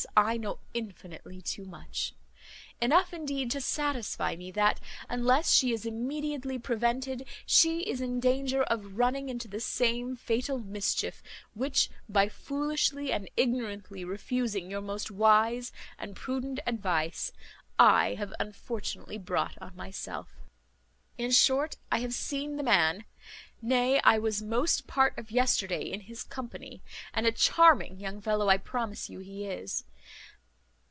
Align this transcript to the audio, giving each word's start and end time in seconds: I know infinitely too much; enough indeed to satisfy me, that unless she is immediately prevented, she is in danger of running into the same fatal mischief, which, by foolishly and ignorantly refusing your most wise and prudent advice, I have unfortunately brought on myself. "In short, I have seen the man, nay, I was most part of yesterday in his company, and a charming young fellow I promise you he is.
I 0.17 0.35
know 0.35 0.57
infinitely 0.73 1.43
too 1.43 1.63
much; 1.63 2.15
enough 2.81 3.13
indeed 3.13 3.51
to 3.51 3.61
satisfy 3.61 4.35
me, 4.35 4.49
that 4.49 4.79
unless 5.07 5.51
she 5.53 5.73
is 5.73 5.85
immediately 5.85 6.57
prevented, 6.57 7.27
she 7.45 7.81
is 7.81 8.01
in 8.01 8.19
danger 8.19 8.63
of 8.63 8.97
running 8.97 9.29
into 9.29 9.47
the 9.47 9.59
same 9.59 10.15
fatal 10.15 10.57
mischief, 10.57 11.21
which, 11.53 11.91
by 12.09 12.29
foolishly 12.29 13.11
and 13.11 13.29
ignorantly 13.37 14.03
refusing 14.03 14.71
your 14.71 14.81
most 14.81 15.11
wise 15.11 15.71
and 15.99 16.15
prudent 16.15 16.61
advice, 16.65 17.31
I 17.77 18.15
have 18.15 18.33
unfortunately 18.39 19.19
brought 19.19 19.55
on 19.61 19.75
myself. 19.75 20.33
"In 21.19 21.29
short, 21.29 21.77
I 21.91 21.99
have 21.99 22.15
seen 22.15 22.55
the 22.57 22.63
man, 22.63 23.05
nay, 23.61 24.01
I 24.03 24.17
was 24.17 24.41
most 24.41 24.87
part 24.87 25.15
of 25.19 25.29
yesterday 25.29 25.83
in 25.83 26.01
his 26.01 26.23
company, 26.23 26.81
and 27.13 27.27
a 27.27 27.31
charming 27.31 27.99
young 27.99 28.19
fellow 28.19 28.49
I 28.49 28.57
promise 28.57 29.07
you 29.07 29.19
he 29.19 29.45
is. 29.45 29.83